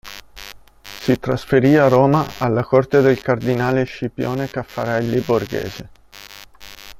Si 0.83 1.19
trasferì 1.19 1.75
a 1.77 1.87
Roma 1.87 2.25
alla 2.39 2.63
corte 2.63 3.01
del 3.01 3.21
cardinale 3.21 3.83
Scipione 3.83 4.47
Caffarelli 4.47 5.19
Borghese. 5.19 5.89